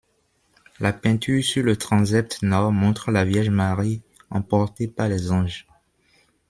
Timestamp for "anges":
5.31-5.67